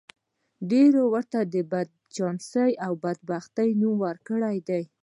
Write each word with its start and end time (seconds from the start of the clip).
ډېرو 0.71 1.01
ورته 1.13 1.39
د 1.53 1.55
بدچانسۍ 1.71 2.71
او 2.85 2.91
بدبختۍ 3.03 3.69
نوم 3.81 3.95
ورکړی 4.05 4.57
دی. 4.67 4.81